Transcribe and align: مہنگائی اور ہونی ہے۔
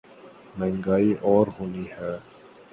مہنگائی 0.57 1.11
اور 1.23 1.45
ہونی 1.59 1.85
ہے۔ 1.91 2.13